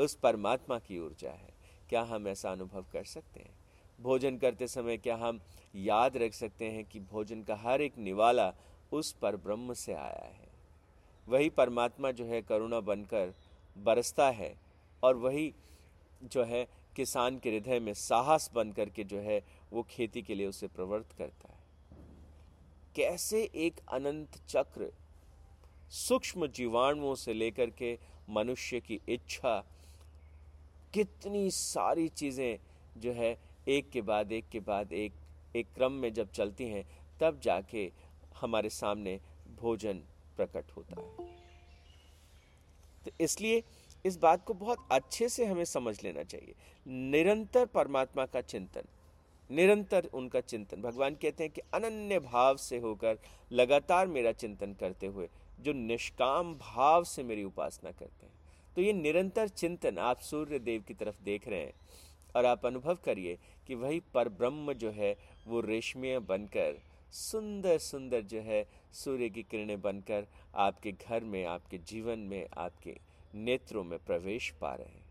उस 0.00 0.14
परमात्मा 0.14 0.78
की 0.78 0.98
ऊर्जा 0.98 1.30
है। 1.30 1.53
क्या 1.88 2.02
हम 2.02 2.28
ऐसा 2.28 2.50
अनुभव 2.52 2.84
कर 2.92 3.04
सकते 3.04 3.40
हैं? 3.40 3.54
भोजन 4.00 4.38
करते 4.38 4.68
समय 4.68 4.96
क्या 4.96 5.16
हम 5.16 5.40
याद 5.74 6.16
रख 6.16 6.32
सकते 6.32 6.64
हैं 6.64 6.84
कि 6.84 7.00
भोजन 7.00 7.42
का 7.42 7.56
हर 7.56 7.82
एक 7.82 7.98
निवाला 7.98 8.54
उस 8.92 9.12
पर 9.12 9.36
ब्रह्म 9.36 9.72
से 9.72 9.92
आया 9.92 10.24
है? 10.24 10.48
वही 11.28 11.50
परमात्मा 11.50 12.10
जो 12.10 12.24
है 12.24 12.42
करुणा 12.42 12.80
बनकर 12.80 13.34
बरसता 13.78 14.30
है 14.30 14.54
और 15.02 15.16
वही 15.16 15.54
जो 16.22 16.44
है 16.44 16.68
किसान 16.96 17.38
के 17.38 17.50
हृदय 17.50 17.80
में 17.80 17.94
साहस 17.94 18.50
बन 18.54 18.72
करके 18.72 19.04
जो 19.04 19.18
है 19.18 19.42
वो 19.72 19.82
खेती 19.82 20.22
के 20.22 20.34
लिए 20.34 20.46
उसे 20.46 20.66
प्रवृत्त 20.66 21.12
करता 21.18 21.48
है। 21.48 21.64
कैसे 22.96 23.50
एक 23.54 23.80
अनंत 23.92 24.28
चक्र 24.48 24.92
सूक्ष्म 25.90 26.46
जीवाणुओं 26.46 27.14
से 27.14 27.34
लेकर 27.34 27.70
के 27.70 27.98
मनुष्य 28.30 28.80
की 28.80 29.00
इच्छा 29.08 29.73
कितनी 30.94 31.50
सारी 31.50 32.08
चीज़ें 32.08 32.58
जो 33.00 33.12
है 33.12 33.36
एक 33.68 33.90
के 33.90 34.02
बाद, 34.02 34.32
एक 34.32 34.48
के 34.48 34.60
बाद, 34.60 34.92
एक 34.92 35.12
एक 35.56 35.66
क्रम 35.74 35.92
में 35.92 36.12
जब 36.12 36.30
चलती 36.30 36.64
हैं, 36.64 36.84
तब 37.20 37.40
जाके 37.40 37.90
हमारे 38.40 38.68
सामने 38.70 39.20
भोजन 39.60 40.02
प्रकट 40.36 40.70
होता 40.76 41.00
है। 41.00 41.32
तो 43.04 43.10
इसलिए 43.20 43.62
इस 44.04 44.16
बात 44.16 44.44
को 44.44 44.54
बहुत 44.54 44.88
अच्छे 44.92 45.28
से 45.28 45.46
हमें 45.46 45.64
समझ 45.64 46.02
लेना 46.04 46.22
चाहिए। 46.22 46.54
निरंतर 46.86 47.66
परमात्मा 47.66 48.26
का 48.26 48.40
चिंतन, 48.40 48.88
निरंतर 49.50 50.04
उनका 50.14 50.40
चिंतन। 50.40 50.82
भगवान 50.82 51.14
कहते 51.14 51.44
हैं 51.44 51.52
कि 51.52 51.60
अनन्य 51.74 52.18
भाव 52.20 52.56
से 52.56 52.78
होकर 52.78 53.18
लगातार 53.52 54.06
मेरा 54.06 54.32
चिंतन 54.32 54.74
करते 54.74 55.06
हुए, 55.06 55.28
जो 55.60 55.72
निष्काम 55.72 56.54
भाव 56.54 57.04
से 57.04 57.22
मेरी 57.22 57.44
उपासना 57.44 57.90
करते 57.90 58.26
हैं। 58.26 58.32
तो 58.76 58.82
ये 58.82 58.92
निरंतर 58.92 59.48
चिंतन 59.48 59.98
आप 59.98 60.20
सूर्य 60.20 60.58
देव 60.58 60.84
की 60.88 60.94
तरफ़ 60.94 61.22
देख 61.22 61.48
रहे 61.48 61.60
हैं 61.60 61.72
और 62.36 62.46
आप 62.46 62.66
अनुभव 62.66 62.98
करिए 63.04 63.38
कि 63.66 63.74
वही 63.74 64.00
पर 64.14 64.28
ब्रह्म 64.28 64.72
जो 64.72 64.90
है, 64.90 65.16
वो 65.46 65.60
रेशमिया 65.60 66.20
बनकर 66.20 66.82
सुंदर 67.12 67.78
सुंदर 67.78 68.20
जो 68.20 68.40
है, 68.40 68.68
सूर्य 68.92 69.28
की 69.28 69.42
किरणें 69.42 69.80
बनकर 69.80 70.26
आपके 70.54 70.92
घर 70.92 71.24
में, 71.24 71.44
आपके 71.44 71.78
जीवन 71.78 72.18
में, 72.18 72.48
आपके 72.56 72.96
नेत्रों 73.34 73.84
में 73.84 73.98
प्रवेश 73.98 74.54
पा 74.60 74.74
रहे 74.74 74.88
हैं। 74.88 75.04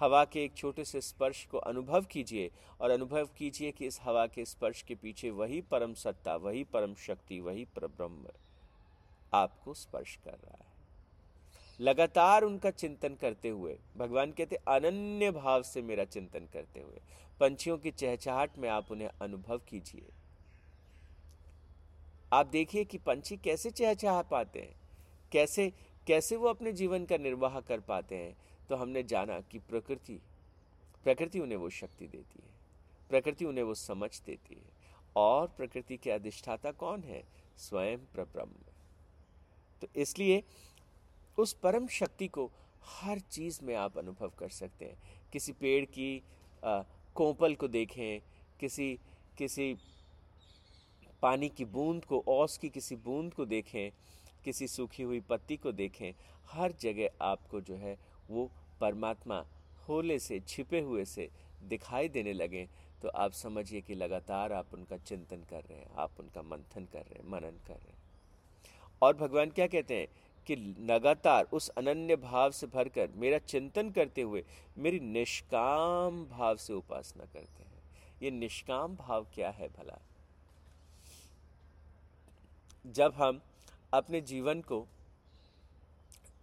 हवा 0.00 0.24
के 0.24 0.44
एक 0.44 0.54
छोटे 0.54 0.84
से 0.84 1.00
स्पर्श 1.00 1.44
को 1.44 1.58
अनुभव 1.58 2.04
कीजिए 2.04 2.50
और 2.80 2.90
अनुभव 2.90 3.28
कीजिए 3.38 3.72
कि 3.72 3.86
इस 3.86 4.00
हवा 4.02 4.26
के 4.26 4.44
स्पर्श 4.44 4.82
के 4.82 4.94
पीछे 4.94 5.30
वही 5.30 5.60
परम 5.60 5.94
सत्ता, 5.94 6.36
वही 6.36 6.64
परम 6.64 6.94
शक्ति, 6.94 7.40
वही 7.40 7.64
परब्रह्म 7.64 8.26
आपको 9.34 9.74
स्पर्श 9.74 10.18
कर 10.24 10.30
रहा 10.30 10.58
है। 10.64 10.73
लगातार 11.80 12.42
उनका 12.42 12.70
चिंतन 12.70 13.14
करते 13.14 13.48
हुए, 13.48 13.78
भगवान 13.96 14.32
कहते, 14.32 14.56
अनन्य 14.56 15.30
भाव 15.30 15.62
से 15.62 15.82
मेरा 15.82 16.04
चिंतन 16.04 16.46
करते 16.52 16.80
हुए, 16.80 17.00
पंछियों 17.40 17.78
की 17.78 17.90
चहचहाट 17.90 18.58
में 18.58 18.68
आप 18.68 18.90
उन्हें 18.90 19.08
अनुभव 19.22 19.58
कीजिए। 19.58 20.08
आप 22.32 22.46
देखिए 22.46 22.84
कि 22.84 22.98
पंछी 22.98 23.36
कैसे 23.36 23.70
चहचहा 23.70 24.22
पाते 24.22 24.60
हैं, 24.60 24.74
कैसे 25.32 25.72
कैसे 26.06 26.36
वो 26.36 26.48
अपने 26.48 26.72
जीवन 26.72 27.04
का 27.04 27.16
निर्वाह 27.16 27.60
कर 27.60 27.80
पाते 27.80 28.16
हैं। 28.16 28.36
तो 28.68 28.76
हमने 28.76 29.02
जाना 29.02 29.40
कि 29.40 29.58
प्रकृति 29.58 30.20
प्रकृति 31.04 31.40
उन्हें 31.40 31.58
वो 31.58 31.68
शक्ति 31.70 32.06
देती 32.06 32.42
है, 32.42 32.50
प्रकृति 33.10 33.44
उन्हें 33.44 33.64
वो 33.64 33.74
समझ 33.74 34.20
देती 34.26 34.54
है। 34.54 34.72
और 35.16 35.46
प्रकृति 35.48 35.96
के 35.96 36.10
अधिष्ठाता 36.10 36.72
कौन 36.72 37.02
है? 37.02 37.22
स्वयं 37.58 37.98
प्रब्रह्म। 37.98 38.50
तो 39.80 39.88
इसलिए 39.96 40.42
उस 41.38 41.52
परम 41.52 41.86
शक्ति 41.88 42.28
को 42.28 42.50
हर 42.84 43.18
चीज़ 43.20 43.60
में 43.62 43.74
आप 43.74 43.98
अनुभव 43.98 44.32
कर 44.38 44.48
सकते 44.48 44.84
हैं। 44.84 44.96
किसी 45.32 45.52
पेड़ 45.52 45.84
की 45.84 46.22
कोपल 46.62 47.54
को 47.54 47.68
देखें, 47.68 48.20
किसी 48.60 48.98
किसी 49.38 49.74
पानी 51.22 51.48
की 51.48 51.64
बूंद 51.64 52.04
को, 52.04 52.22
औस 52.28 52.56
की 52.58 52.68
किसी 52.68 52.96
बूंद 52.96 53.34
को 53.34 53.44
देखें, 53.44 53.90
किसी 54.44 54.68
सूखी 54.68 55.02
हुई 55.02 55.20
पत्ती 55.20 55.56
को 55.56 55.72
देखें, 55.72 56.12
हर 56.50 56.72
जगह 56.72 57.10
आपको 57.22 57.60
जो 57.60 57.74
है 57.74 57.96
वो 58.30 58.50
परमात्मा 58.80 59.44
होले 59.88 60.18
से, 60.18 60.40
छिपे 60.40 60.80
हुए 60.80 61.04
से 61.04 61.28
दिखाई 61.62 62.08
देने 62.08 62.32
लगे। 62.32 62.68
तो 63.02 63.08
आप 63.08 63.32
समझिए 63.32 63.80
कि 63.80 63.94
लगातार 63.94 64.52
आप 64.52 64.74
उनका 64.74 64.96
चिंतन 64.98 65.42
कर 65.50 65.64
रहे 65.64 65.78
हैं, 65.78 65.90
आप 65.94 66.20
उनका 66.20 66.42
मंथन 66.42 66.84
कर 66.84 67.02
रहे 67.02 67.18
हैं, 67.18 67.30
मनन 67.30 67.58
कर 67.66 67.74
रहे 67.74 67.92
हैं। 67.92 68.02
और 69.02 69.16
भगवान 69.16 69.50
क्या 69.50 69.66
कहते 69.66 69.96
हैं? 69.96 70.08
कि 70.46 70.56
लगातार 70.80 71.44
उस 71.44 71.68
अनन्य 71.68 72.16
भाव 72.16 72.50
से 72.50 72.66
भरकर 72.66 73.08
मेरा 73.16 73.38
चिंतन 73.38 73.90
करते 73.90 74.22
हुए 74.22 74.44
मेरी 74.78 75.00
निष्काम 75.00 76.24
भाव 76.24 76.56
से 76.56 76.72
उपासना 76.72 77.24
करते 77.24 77.62
हैं। 77.62 77.82
ये 78.22 78.30
निष्काम 78.30 78.96
भाव 78.96 79.26
क्या 79.34 79.50
है 79.50 79.68
भला? 79.68 79.98
जब 82.86 83.14
हम 83.14 83.40
अपने 83.92 84.20
जीवन 84.20 84.60
को, 84.60 84.86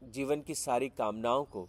जीवन 0.04 0.42
की 0.42 0.56
सारी 0.56 0.90
कामनाओं 0.90 1.44
को 1.44 1.68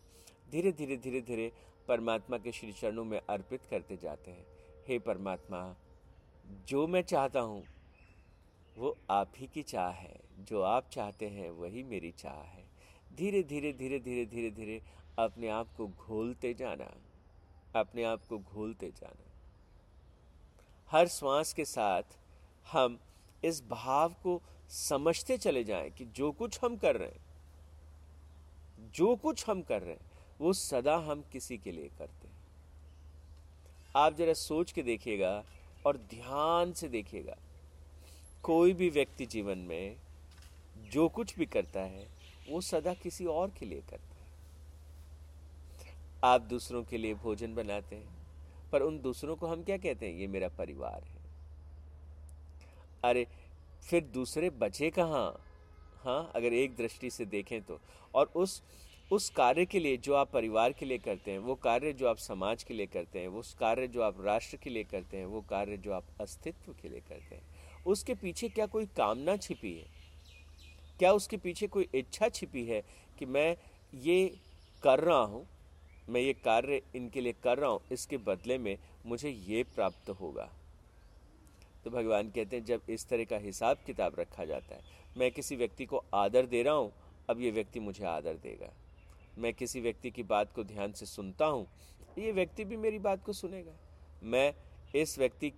धीरे 0.51 0.73
धीरे 0.73 0.97
धीरे 0.97 1.21
धीरे 1.21 1.53
परमात्मा 1.89 2.39
के 2.39 2.53
श्री 2.53 2.73
चरणों 2.73 3.05
में 3.05 3.21
अर्पित 3.29 3.61
करते 3.71 3.97
जाते 3.97 4.31
हैं, 4.31 4.47
हे 4.89 4.99
परमात्मा, 4.99 5.75
जो 6.69 6.87
मैं 6.87 7.03
चाहता 7.03 7.41
हूँ, 7.41 7.65
वो 8.77 8.97
आप 9.11 9.33
ही 9.37 9.47
की 9.47 9.63
चाह 9.63 9.91
है। 9.91 10.21
जो 10.43 10.63
आप 10.63 10.89
चाहते 10.91 11.29
हैं, 11.29 11.51
वही 11.51 11.83
मेरी 11.83 12.11
चाह 12.11 12.43
है। 12.43 12.65
धीरे 13.17 13.43
धीरे 13.43 13.73
धीरे 13.73 13.99
धीरे 13.99 14.25
धीरे 14.27 14.51
धीरे 14.51 14.81
अपने 15.19 15.49
आप 15.49 15.69
को 15.77 15.87
घोलते 15.89 16.55
जाना, 16.55 16.91
अपने 17.75 18.05
आप 18.05 18.27
को 18.29 18.39
घोलते 18.39 18.91
जाना। 18.91 19.31
हर 20.91 21.09
श्वास 21.09 21.53
के 21.53 21.65
साथ 21.65 22.17
हम 22.73 22.99
इस 23.45 23.63
भाव 23.63 24.15
को 24.23 24.41
समझते 24.69 25.39
चले 25.39 25.65
जाएँ 25.65 25.91
कि 25.91 26.05
जो 26.05 26.33
कुछ 26.33 26.59
हम 26.65 26.77
कर 26.77 26.97
रहे 26.97 27.09
हैं, 27.09 28.91
जो 28.95 29.15
कुछ 29.17 29.49
हम 29.49 29.63
कर 29.63 29.83
रहे 29.83 29.95
हैं, 29.95 30.11
वो 30.41 30.53
सदा 30.53 30.97
हम 30.97 31.25
किसी 31.33 31.59
के 31.59 31.73
लिए 31.73 31.89
करते 31.99 32.29
हैं। 32.29 32.41
आप 33.97 34.15
जरा 34.15 34.33
सोच 34.33 34.73
के 34.73 34.83
देखिएगा 34.83 35.45
और 35.87 35.97
ध्यान 35.97 36.73
से 36.73 36.89
देखिएगा, 36.89 37.37
कोई 38.43 38.73
भी 38.73 38.91
व्यक्ति 38.91 39.27
जीवन 39.27 39.59
में 39.59 39.97
जो 40.93 41.09
कुछ 41.09 41.39
भी 41.39 41.47
करता 41.47 41.81
है, 41.81 42.09
वो 42.49 42.61
सदा 42.61 42.95
किसी 42.95 43.25
और 43.27 43.51
के 43.51 43.67
लिए 43.67 43.81
करता 43.81 44.17
है। 44.17 44.27
आप 46.25 46.41
दूसरों 46.41 46.85
के 46.85 46.99
लिए 46.99 47.15
भोजन 47.15 47.55
बनाते 47.55 47.97
हैं, 47.97 48.27
पर 48.73 48.83
उन 48.83 49.01
दूसरों 49.01 49.37
को 49.37 49.47
हम 49.47 49.63
क्या 49.65 49.77
कहते 49.77 50.07
हैं? 50.07 50.15
ये 50.15 50.27
मेरा 50.27 50.49
परिवार 50.49 51.05
है। 51.05 51.23
अरे, 53.05 53.27
फिर 53.91 54.05
दूसरे 54.05 54.51
बचे 54.51 54.91
कहाँ? 54.91 55.45
हाँ 56.05 56.33
अगर 56.35 56.53
एक 56.53 56.77
दृष्टि 56.77 57.11
से 57.11 57.25
देखें 57.25 57.63
तो। 57.63 57.81
और 58.15 58.27
उस 58.27 58.63
उस 59.13 59.31
कार्य 59.31 59.67
के 59.67 59.81
लिए 59.81 59.97
जो 59.97 60.15
आप 60.15 60.31
परिवार 60.31 60.73
के 60.73 60.87
लिए 60.87 60.99
करते 60.99 61.31
हैं, 61.31 61.39
वो 61.39 61.55
कार्य 61.55 61.93
जो 61.93 62.09
आप 62.09 62.17
समाज 62.17 62.63
के 62.63 62.75
लिए 62.75 62.87
करते 62.87 63.21
हैं, 63.21 63.29
वो 63.29 63.43
कार्य 63.61 63.89
जो 63.89 64.03
आप 64.03 64.21
राष्ट्र 64.21 64.57
के 64.57 64.71
लिए 64.71 64.85
करते 64.85 65.17
हैं, 65.17 65.27
वो 65.27 65.41
कार्य 65.41 65.77
जो 65.77 65.93
आप 65.93 66.05
अस्तित्व 66.21 66.73
के 66.73 66.89
लिए 66.89 67.01
करते 67.01 67.35
हैं, 67.35 67.43
उसके 67.87 68.15
पीछे 68.15 68.49
क्या 68.49 68.67
कोई 68.67 68.87
कामना 68.87 69.37
छिपी 69.37 69.79
है? 69.79 70.02
क्या 71.03 71.13
उसके 71.13 71.37
पीछे 71.37 71.67
कोई 71.67 71.87
इच्छा 71.95 72.29
छिपी 72.29 72.65
है 72.65 72.81
कि 73.19 73.27
मैं 73.27 73.57
ये 74.03 74.19
कर 74.83 75.01
रहा 75.01 75.23
हूँ? 75.23 75.47
मैं 76.09 76.21
ये 76.21 76.33
कार्य 76.35 76.81
इनके 76.97 77.21
लिए 77.21 77.35
कर 77.45 77.59
रहा 77.59 77.71
हूँ, 77.71 77.81
इसके 77.93 78.17
बदले 78.19 78.59
में 78.59 78.77
मुझे 79.07 79.31
ये 79.31 79.63
प्राप्त 79.65 80.11
होगा। 80.11 80.49
तो 81.85 81.91
भगवान 81.91 82.31
कहते 82.31 82.57
हैं, 82.57 82.65
जब 82.65 82.81
इस 82.89 83.09
तरह 83.09 83.25
का 83.25 83.37
हिसाब 83.37 83.79
किताब 83.87 84.17
रखा 84.19 84.45
जाता 84.45 84.75
है, 84.75 84.81
मैं 85.19 85.31
किसी 85.31 85.57
व्यक्ति 85.57 85.85
को 85.85 86.03
आदर 86.15 86.47
दे 86.47 86.63
रहा 86.63 86.75
हूँ, 86.75 86.93
अब 87.31 87.41
ये 87.41 87.51
व्यक्ति 87.51 87.81
मुझे 87.81 88.05
आदर 88.05 88.35
देगा। 88.35 88.73
मैं 89.39 89.53
किसी 89.55 89.81
व्यक्ति 89.81 90.11
की 90.11 90.23
बात 90.23 90.53
को 90.53 90.65
ध्यान 90.65 90.93
से 90.93 91.07
सुनता 91.07 91.47
हूँ, 91.47 91.67
ये 92.19 92.33
व्यक्ति 92.33 92.65
भी 92.65 92.77
मेरी 92.77 92.99
बात 92.99 93.25
को 93.25 93.33
सुनेगा। 93.33 93.77
मैं 94.23 94.53
इस 94.95 95.19
व्यक्ति 95.19 95.51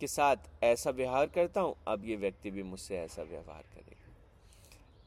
के 0.00 0.06
साथ 0.06 0.50
ऐसा 0.64 0.90
व्यवहार 0.90 1.26
करता 1.26 1.60
हूँ, 1.60 1.76
अब 1.88 2.04
ये 2.04 2.16
व्यक्ति 2.16 2.50
भी 2.50 2.62
मुझसे 2.62 2.98
ऐसा 2.98 3.22
व्यवहार 3.22 3.62
करेगा। 3.62 3.97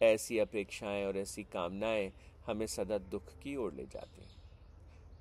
ऐसी 0.03 0.39
अपेक्षाएँ 0.39 1.05
और 1.05 1.17
ऐसी 1.17 1.43
कामनाएँ 1.43 2.11
हमें 2.45 2.67
सदा 2.67 2.97
दुख 2.97 3.23
की 3.39 3.55
ओर 3.55 3.73
ले 3.73 3.85
जाते 3.85 4.21
हैं। 4.21 4.41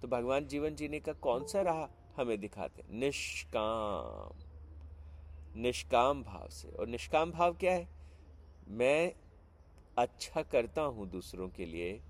तो 0.03 0.09
भगवान 0.09 0.47
जीवन 0.47 0.75
जीने 0.75 1.01
का 1.01 1.13
कौन 1.13 1.45
सा 1.45 1.63
राह 1.63 1.87
हमें 2.21 2.41
दिखाते 2.41 2.83
हैं? 2.83 3.01
निष्काम। 3.01 4.39
निष्काम 5.61 6.23
भाव 6.23 6.49
से। 6.49 6.69
और 6.69 6.89
निष्काम 6.89 7.31
भाव 7.31 7.55
क्या 7.55 7.73
है? 7.73 7.89
मैं 8.69 9.13
अच्छा 9.99 10.43
करता 10.43 10.83
हूँ 10.83 11.11
दूसरों 11.11 11.49
के 11.49 11.67
लिए 11.67 12.01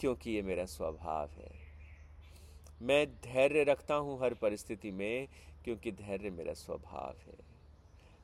क्योंकि 0.00 0.30
ये 0.30 0.42
मेरा 0.42 0.64
स्वभाव 0.64 1.30
है। 1.30 1.68
मैं 2.82 3.06
धैर्य 3.06 3.64
रखता 3.64 3.94
हूँ 3.94 4.22
हर 4.22 4.34
परिस्थिति 4.34 4.90
में 4.90 5.28
क्योंकि 5.64 5.92
धैर्य 5.92 6.30
मेरा 6.30 6.52
स्वभाव 6.52 7.14
है। 7.26 7.38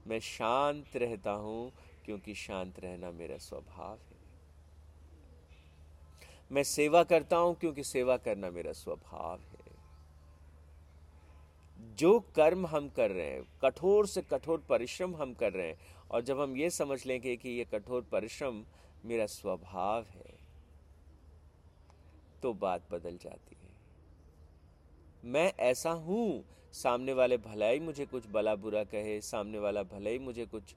मैं 0.06 0.20
शांत 0.20 0.96
रहता 0.96 1.30
हूँ 1.30 1.72
क्योंकि 2.06 2.34
शांत 2.34 2.78
रहना 2.80 3.10
मेरा 3.10 3.36
स्वभाव 3.38 3.98
है। 4.00 4.22
मैं 6.50 6.62
सेवा 6.62 7.02
करता 7.04 7.36
हूँ 7.36 7.54
क्योंकि 7.54 7.84
सेवा 7.84 8.16
करना 8.16 8.50
मेरा 8.50 8.72
स्वभाव 8.72 9.40
है। 9.40 9.62
जो 11.98 12.18
कर्म 12.36 12.66
हम 12.66 12.88
कर 12.88 13.10
रहे 13.10 13.26
हैं, 13.26 13.42
कठोर 13.62 14.06
से 14.06 14.22
कठोर 14.22 14.64
परिश्रम 14.68 15.14
हम 15.16 15.34
कर 15.34 15.52
रहे 15.52 15.66
हैं, 15.66 15.78
और 16.10 16.22
जब 16.22 16.40
हम 16.40 16.56
ये 16.56 16.70
समझ 16.70 17.04
लेंगे 17.06 17.36
कि 17.36 17.48
ये 17.48 17.64
कठोर 17.64 18.02
परिश्रम 18.02 18.64
मेरा 19.04 19.26
स्वभाव 19.26 20.04
है 20.06 20.32
तो 22.42 22.52
बात 22.54 22.88
बदल 22.92 23.16
जाती 23.16 23.56
है। 23.56 23.72
मैं 25.24 25.52
ऐसा 25.62 25.90
हूँ, 25.90 26.44
सामने 26.74 27.12
वाले 27.12 27.36
भलाई 27.38 27.78
मुझे 27.80 28.06
कुछ 28.06 28.26
भला 28.26 28.54
बुरा 28.56 28.82
कहे, 28.84 29.20
सामने 29.20 29.58
वाला 29.58 29.82
भलाई 29.84 30.18
मुझे 30.18 30.46
कुछ 30.46 30.74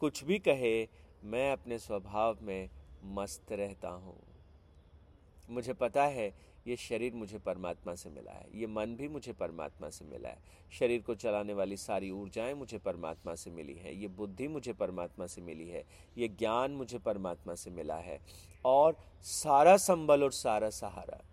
कुछ 0.00 0.24
भी 0.24 0.38
कहे, 0.38 0.88
मैं 1.24 1.52
अपने 1.52 1.78
स्वभाव 1.78 2.38
में 2.42 2.70
मस्त 3.04 3.52
रहता 3.52 3.88
हूँ। 3.88 4.20
मुझे 5.50 5.72
पता 5.72 6.04
है, 6.04 6.34
ये 6.66 6.76
शरीर 6.76 7.14
मुझे 7.14 7.38
परमात्मा 7.38 7.94
से 7.94 8.10
मिला 8.10 8.32
है। 8.32 8.46
ये 8.54 8.66
मन 8.66 8.96
भी 8.96 9.08
मुझे 9.08 9.32
परमात्मा 9.32 9.90
से 9.90 10.04
मिला 10.04 10.28
है। 10.28 10.38
शरीर 10.72 11.02
को 11.02 11.14
चलाने 11.14 11.52
वाली 11.52 11.76
सारी 11.76 12.10
ऊर्जाएँ 12.10 12.54
मुझे 12.54 12.78
परमात्मा 12.78 13.34
से 13.34 13.50
मिली 13.50 13.74
हैं। 13.74 13.92
ये 13.92 14.08
बुद्धि 14.08 14.48
मुझे 14.48 14.72
परमात्मा 14.72 15.26
से 15.26 15.42
मिली 15.42 15.68
है। 15.68 15.84
ये 16.18 16.28
ज्ञान 16.28 16.70
मुझे 16.70 16.98
परमात्मा 16.98 17.54
से 17.54 17.70
मिला 17.70 17.96
है। 17.96 18.20
और 18.64 18.96
सारा 19.22 19.76
संबल 19.76 20.24
और 20.24 20.32
सारा 20.32 20.70
सहारा। 20.70 21.24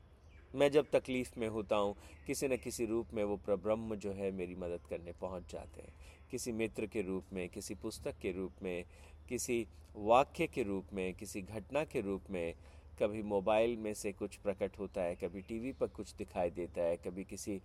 मैं 0.55 0.71
जब 0.71 0.85
तकलीफ़ 0.93 1.39
में 1.39 1.47
होता 1.47 1.75
हूँ, 1.75 1.95
किसी 2.27 2.47
न 2.47 2.57
किसी 2.57 2.85
रूप 2.85 3.07
में 3.13 3.23
वो 3.23 3.37
प्रब्रह्म 3.37 3.95
जो 3.95 4.11
है 4.11 4.31
मेरी 4.31 4.55
मदद 4.55 4.79
करने 4.89 5.11
पहुँच 5.11 5.51
जाते 5.51 5.81
हैं। 5.81 5.93
किसी 6.31 6.51
मित्र 6.51 6.85
के 6.85 7.01
रूप 7.01 7.23
में, 7.33 7.49
किसी 7.49 7.75
पुस्तक 7.75 8.17
के 8.21 8.31
रूप 8.31 8.51
में, 8.63 8.85
किसी 9.29 9.67
वाक्य 9.95 10.47
के 10.47 10.63
रूप 10.63 10.85
में, 10.93 11.13
किसी 11.13 11.41
घटना 11.41 11.83
के 11.83 12.01
रूप 12.01 12.23
में, 12.29 12.53
कभी 13.01 13.23
मोबाइल 13.23 13.77
में 13.77 13.93
से 13.93 14.11
कुछ 14.11 14.35
प्रकट 14.35 14.79
होता 14.79 15.01
है, 15.01 15.15
कभी 15.15 15.41
टीवी 15.41 15.71
पर 15.71 15.87
कुछ 15.87 16.15
दिखाई 16.15 16.49
देता 16.49 16.81
है, 16.81 16.97
कभी 16.97 17.23
किसी 17.23 17.61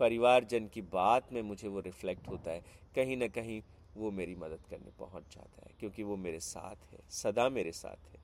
परिवारजन 0.00 0.66
की 0.66 0.82
बात 0.82 1.32
में 1.32 1.42
मुझे 1.42 1.68
वो 1.68 1.80
रिफ्लेक्ट 1.80 2.28
होता 2.28 2.50
है, 2.50 2.62
कहीं 2.94 3.16
ना 3.16 3.26
कहीं 3.26 3.62
वो 3.96 4.10
मेरी 4.10 4.34
मदद 4.34 4.60
करने 4.70 4.90
पहुँच 4.98 5.34
जाता 5.34 5.66
है, 5.66 5.74
क्योंकि 5.80 6.02
वो 6.02 6.16
मेरे 6.16 6.40
साथ 6.40 6.92
है, 6.92 6.98
सदा 7.10 7.48
मेरे 7.48 7.72
साथ 7.72 8.12
है। 8.12 8.22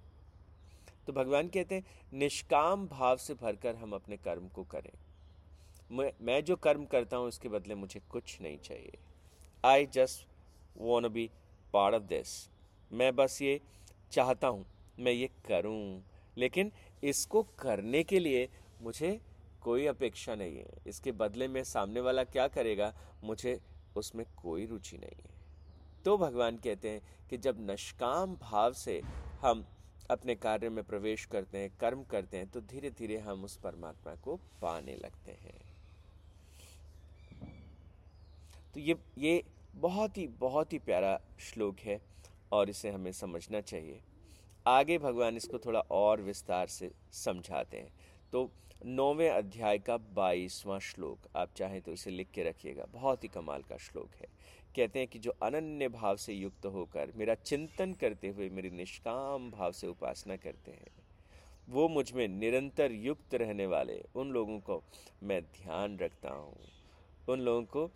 तो 1.06 1.12
भगवान 1.12 1.48
कहते 1.48 1.74
हैं, 1.74 1.84
निष्काम 2.12 2.88
भाव 2.88 3.16
से 3.16 3.34
भरकर 3.34 3.76
हम 3.76 3.92
अपने 3.92 4.16
कर्म 4.16 4.48
को 4.48 4.64
करें। 4.64 4.92
मैं 5.92 6.12
मैं 6.22 6.44
जो 6.44 6.56
कर्म 6.56 6.84
करता 6.84 7.16
हूँ 7.16 7.28
उसके 7.28 7.48
बदले 7.48 7.74
मुझे 7.74 8.00
कुछ 8.10 8.40
नहीं 8.42 8.58
चाहिए। 8.58 8.98
I 9.64 9.86
just 9.86 10.26
want 10.76 11.06
be 11.12 11.28
part 11.74 11.94
of 11.94 12.02
this 12.04 12.28
मैं 12.90 13.14
बस 13.16 13.40
ये 13.42 13.60
चाहता 14.12 14.48
हूँ, 14.48 14.64
मैं 14.98 15.12
ये 15.12 15.28
करूँ। 15.48 16.02
लेकिन 16.36 16.70
इसको 17.02 17.42
करने 17.58 18.02
के 18.02 18.18
लिए 18.18 18.48
मुझे 18.82 19.20
कोई 19.62 19.86
अपेक्षा 19.86 20.34
नहीं 20.34 20.56
है। 20.56 20.80
इसके 20.86 21.12
बदले 21.12 21.48
में 21.48 21.62
सामने 21.64 22.00
वाला 22.00 22.24
क्या 22.24 22.46
करेगा, 22.48 22.92
मुझे 23.24 23.58
उसमें 23.96 24.24
कोई 24.36 24.66
रुचि 24.66 24.96
नहीं 24.96 25.22
है। 25.22 25.38
तो 26.04 26.16
भगवान 26.18 26.56
कहते 26.56 26.90
हैं 26.90 27.28
कि 27.30 27.38
जब 27.38 27.56
नष्काम 27.70 28.36
भाव 28.36 28.72
से 28.74 29.00
हम 29.42 29.64
अपने 30.10 30.34
कार्य 30.36 30.68
में 30.68 30.82
प्रवेश 30.84 31.24
करते 31.24 31.58
हैं, 31.58 31.70
कर्म 31.80 32.02
करते 32.02 32.36
हैं 32.36 32.50
तो 32.50 32.60
धीरे 32.62 32.90
धीरे 32.90 33.18
हम 33.18 33.44
उस 33.44 33.56
परमात्मा 33.56 34.14
को 34.14 34.36
पाने 34.62 34.96
लगते 34.96 35.32
हैं। 35.32 35.60
तो 38.74 38.80
ये 38.80 38.96
ये 39.18 39.42
बहुत 39.76 40.18
ही 40.18 40.26
बहुत 40.40 40.72
ही 40.72 40.78
प्यारा 40.80 41.18
श्लोक 41.40 41.80
है 41.80 42.00
और 42.52 42.70
इसे 42.70 42.90
हमें 42.90 43.12
समझना 43.12 43.60
चाहिए। 43.62 44.00
आगे 44.66 44.98
भगवान 44.98 45.36
इसको 45.36 45.58
थोड़ा 45.58 45.80
और 45.80 46.20
विस्तार 46.22 46.66
से 46.68 46.90
समझाते 47.14 47.76
हैं। 47.76 47.92
तो 48.32 48.50
नौवें 48.86 49.28
अध्याय 49.30 49.78
का 49.78 49.96
बाईसवां 49.96 50.78
श्लोक, 50.80 51.26
आप 51.36 51.50
चाहें 51.56 51.80
तो 51.80 51.92
इसे 51.92 52.10
लिख 52.10 52.30
के 52.34 52.42
रखिएगा। 52.44 52.84
बहुत 52.92 53.24
ही 53.24 53.28
कमाल 53.28 53.62
का 53.62 53.76
श्लोक 53.78 54.14
है। 54.20 54.26
कहते 54.76 54.98
हैं 54.98 55.08
कि 55.08 55.18
जो 55.18 55.30
अनन्य 55.42 55.88
भाव 55.90 56.16
से 56.16 56.32
युक्त 56.32 56.66
होकर 56.66 57.12
मेरा 57.16 57.34
चिंतन 57.36 57.92
करते 57.92 58.28
हुए 58.28 58.48
मेरी 58.50 58.70
निष्काम 58.70 59.50
भाव 59.50 59.72
से 59.72 59.86
उपासना 59.86 60.36
करते 60.36 60.70
हैं, 60.70 60.90
वो 61.68 61.88
मुझमें 61.88 62.26
निरंतर 62.28 62.92
युक्त 62.92 63.34
रहने 63.34 63.66
वाले, 63.66 64.00
उन 64.14 64.30
लोगों 64.30 64.58
को 64.60 64.82
मैं 65.22 65.40
ध्यान 65.42 65.98
रखता 65.98 66.30
हूँ। 66.30 66.56
उन 67.28 67.40
लोगों 67.40 67.62
को 67.64 67.90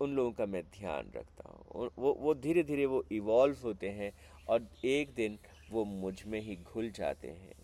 उन 0.00 0.14
लोगों 0.16 0.32
का 0.32 0.46
मैं 0.46 0.62
ध्यान 0.70 1.10
रखता 1.16 1.48
हूँ। 1.48 1.90
वो 1.98 2.12
वो 2.20 2.34
धीरे 2.34 2.62
धीरे 2.62 2.86
वो 2.86 3.04
इवॉल्व 3.12 3.56
होते 3.62 3.88
हैं 3.90 4.12
और 4.48 4.68
एक 4.84 5.14
दिन 5.14 5.38
वो 5.70 5.84
मुझमें 5.84 6.40
ही 6.40 6.56
घुल 6.56 6.90
जाते 6.90 7.28
हैं। 7.28 7.54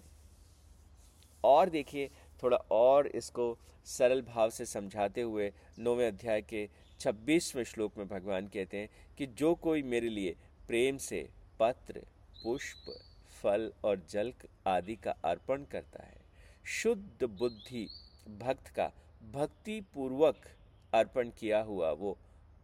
और 1.44 1.70
देखिए, 1.70 2.10
थोड़ा 2.42 2.56
और 2.72 3.06
इसको 3.08 3.56
सरल 3.86 4.22
भाव 4.22 4.50
से 4.50 4.64
समझाते 4.66 5.20
हुए 5.20 5.52
नौवें 5.78 6.06
अध्याय 6.06 6.42
के 6.42 6.68
छब्बीसवें 7.00 7.62
श्लोक 7.64 7.98
में 7.98 8.06
भगवान 8.08 8.48
कहते 8.48 8.78
हैं 8.78 8.88
कि 9.18 9.26
जो 9.28 9.54
कोई 9.54 9.82
मेरे 9.84 10.08
लिए 10.08 10.34
प्रेम 10.68 10.96
से 10.98 11.28
पत्र, 11.60 12.00
पुष्प, 12.42 12.92
फल 13.42 13.72
और 13.84 14.02
जल 14.10 14.32
आदि 14.66 14.94
का 14.96 15.14
अर्पण 15.24 15.64
करता 15.72 16.04
है, 16.04 16.20
शुद्ध 16.72 17.24
बुद्धि 17.24 17.86
भक्त 18.40 18.68
का 18.68 18.90
भक्ति 19.34 19.80
पूर्वक 19.94 20.44
अर्पण 20.92 21.30
किया 21.30 21.60
हुआ 21.60 21.90
वो 21.90 22.18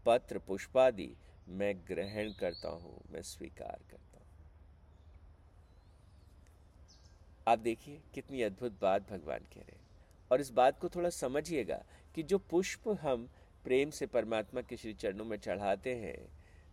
पत्र 0.07 0.39
पुष्पादि 0.39 1.11
मैं 1.49 1.75
ग्रहण 1.89 2.33
करता 2.33 2.69
हूँ, 2.69 3.01
मैं 3.11 3.23
स्वीकार 3.23 3.79
करता 3.91 4.19
हूँ। 4.19 4.27
आप 7.47 7.59
देखिए, 7.59 8.01
कितनी 8.15 8.43
अद्भुत 8.43 8.81
बात 8.81 9.11
भगवान 9.11 9.39
कह 9.39 9.61
रहे 9.61 9.73
हैं। 9.73 9.87
और 10.31 10.41
इस 10.41 10.51
बात 10.51 10.81
को 10.81 10.89
थोड़ा 10.89 11.11
समझिएगा 11.11 11.83
कि 12.15 12.23
जो 12.23 12.39
पुष्प 12.39 12.89
हम 13.03 13.29
प्रेम 13.65 13.91
से 13.91 14.07
परमात्मा 14.07 14.61
के 14.61 14.77
श्री 14.77 14.93
चरणों 14.95 15.25
में 15.25 15.37
चढ़ाते 15.37 15.95
हैं, 15.95 16.19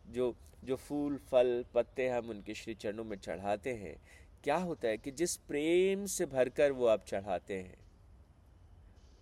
जो 0.07 0.35
जो 0.63 0.75
फूल, 0.75 1.17
फल, 1.17 1.65
पत्ते 1.73 2.07
हम 2.09 2.29
उनके 2.29 2.53
श्री 2.53 2.73
चरणों 2.73 3.03
में 3.03 3.17
चढ़ाते 3.17 3.73
हैं, 3.73 3.95
क्या 4.43 4.55
होता 4.55 4.87
है 4.87 4.97
कि 4.97 5.11
जिस 5.11 5.35
प्रेम 5.37 6.05
से 6.05 6.25
भरकर 6.25 6.71
वो 6.71 6.85
आप 6.85 7.05
चढ़ाते 7.05 7.53
हैं, 7.53 7.77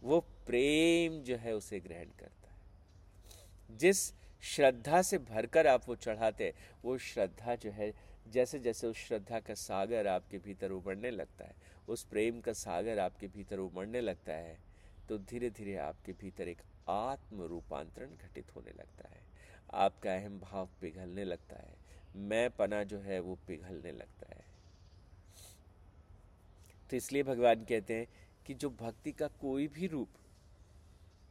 वो 0.04 0.20
प्रेम 0.48 1.22
जो 1.24 1.36
है 1.36 1.54
उसे 1.56 1.80
ग्रहण 1.80 2.10
करता 2.20 2.48
है। 2.48 3.78
जिस 3.78 4.12
श्रद्धा 4.44 5.02
से 5.02 5.18
भरकर 5.20 5.68
आप 5.68 5.88
वो 5.88 5.96
चढ़ाते 5.96 6.44
हैं, 6.44 6.54
वो 6.84 6.98
श्रद्धा 7.00 7.56
जो 7.56 7.72
है 7.72 7.94
जैसे 8.28 8.60
जैसे 8.60 8.88
उस 8.88 8.98
श्रद्धा 8.98 9.40
का 9.40 9.54
सागर 9.54 10.08
आपके 10.08 10.38
भीतर 10.38 10.72
उमड़ने 10.72 11.12
लगता 11.12 11.46
है, 11.46 11.56
उस 11.88 12.04
प्रेम 12.04 12.40
का 12.42 12.54
सागर 12.54 13.00
आपके 13.00 13.28
भीतर 13.28 13.60
उमड़ने 13.60 14.02
लगता 14.02 14.34
है 14.34 14.58
तो 15.10 15.18
धीरे 15.20 15.50
धीरे 15.50 15.76
आपके 15.78 16.12
भीतर 16.12 16.48
एक 16.48 16.62
आत्म 16.90 17.44
रूपांतरण 17.44 18.16
घटित 18.18 18.56
होने 18.56 18.72
लगता 18.72 19.10
है। 19.10 19.22
आपका 19.76 20.14
अहम 20.16 20.40
भाव 20.40 20.70
पिघलने 20.82 21.24
लगता 21.24 21.56
है 21.56 21.76
मैं 22.20 22.50
पना 22.50 22.84
जो 22.84 23.00
है 23.00 23.20
वो 23.20 23.38
पिघलने 23.48 23.92
लगता 23.92 24.36
है। 24.36 24.42
तो 26.90 26.96
इसलिए 26.96 27.24
भगवान 27.24 27.64
कहते 27.66 27.94
हैं 27.94 28.08
कि 28.46 28.54
जो 28.54 28.70
भक्ति 28.72 29.12
का 29.12 29.28
कोई 29.42 29.68
भी 29.68 29.88
रूप 29.88 30.10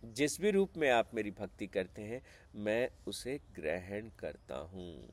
जिस 0.05 0.41
भी 0.41 0.51
रूप 0.51 0.73
में 0.77 0.91
आप 0.91 1.11
मेरी 1.15 1.31
भक्ति 1.31 1.67
करते 1.67 2.03
हैं, 2.03 2.23
मैं 2.55 2.89
उसे 3.07 3.41
ग्रहण 3.55 4.11
करता 4.19 4.57
हूँ। 4.57 5.09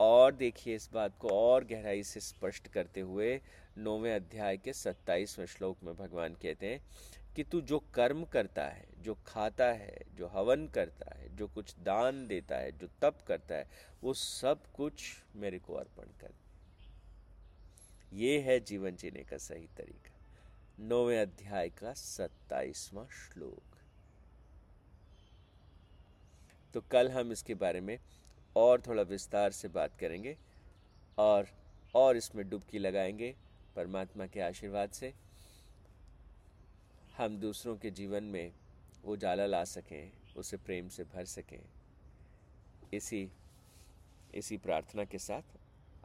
और 0.00 0.34
देखिए 0.34 0.74
इस 0.74 0.90
बात 0.92 1.18
को 1.18 1.28
और 1.28 1.64
गहराई 1.64 2.02
से 2.02 2.20
स्पष्ट 2.20 2.68
करते 2.68 3.00
हुए 3.00 3.40
नौवें 3.78 4.14
अध्याय 4.14 4.56
के 4.56 4.72
सत्ताईसवें 4.72 5.46
श्लोक 5.46 5.78
में 5.82 5.96
भगवान 5.96 6.34
कहते 6.34 6.66
हैं 6.66 6.80
कि 7.36 7.44
तू 7.44 7.60
जो 7.60 7.78
कर्म 7.78 8.24
करता 8.24 8.66
है, 8.66 8.86
जो 8.98 9.18
खाता 9.26 9.64
है, 9.64 10.02
जो 10.14 10.26
हवन 10.26 10.66
करता 10.66 11.18
है, 11.18 11.36
जो 11.36 11.48
कुछ 11.48 11.74
दान 11.78 12.26
देता 12.26 12.56
है, 12.56 12.72
जो 12.72 12.88
तप 13.02 13.18
करता 13.28 13.54
है, 13.54 13.70
वो 14.02 14.14
सब 14.14 14.72
कुछ 14.72 15.02
मेरे 15.36 15.58
को 15.58 15.74
अर्पण 15.74 16.04
कर। 16.04 16.34
ये 18.12 18.38
है 18.38 18.60
जीवन 18.60 18.96
जीने 18.96 19.24
का 19.24 19.36
सही 19.36 19.66
तरीका। 19.76 20.15
नौवें 20.80 21.18
अध्याय 21.18 21.68
का 21.68 21.92
सत्ताईसवां 21.92 23.06
श्लोक। 23.06 23.76
तो 26.74 26.80
कल 26.80 27.10
हम 27.10 27.32
इसके 27.32 27.54
बारे 27.54 27.80
में 27.80 27.98
और 28.56 28.80
थोड़ा 28.80 29.02
विस्तार 29.02 29.50
से 29.50 29.68
बात 29.68 29.98
करेंगे 30.00 30.36
और 31.18 31.48
और 31.94 32.16
इसमें 32.16 32.50
डुबकी 32.50 32.78
लगाएँगे 32.78 33.36
परमात्मा 33.76 34.26
के 34.26 34.40
आशीर्वाद 34.40 34.90
से। 34.90 35.14
हम 37.16 37.40
दूसरों 37.40 37.76
के 37.76 37.90
जीवन 37.90 38.24
में 38.24 38.52
उजाला 39.04 39.46
ला 39.46 39.64
सकें, 39.64 40.12
उसे 40.36 40.56
प्रेम 40.56 40.88
से 40.88 41.04
भर 41.04 41.24
सकें। 41.24 41.64
इसी 42.94 43.30
इसी 44.34 44.56
प्रार्थना 44.56 45.04
के 45.04 45.18
साथ 45.18 45.42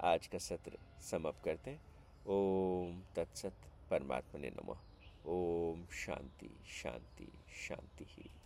आज 0.01 0.27
का 0.27 0.37
सत्र 0.37 0.77
समाप्त 1.01 1.43
करते 1.45 1.71
हैं। 1.71 1.81
ओम 2.27 3.03
तत्सत। 3.15 3.70
परमात्मा 3.91 4.41
ने 4.41 4.49
नमः। 4.49 4.77
ओम 5.25 5.85
शांति 5.91 6.49
शांति 6.67 7.31
शांति 7.67 8.05
ही। 8.09 8.40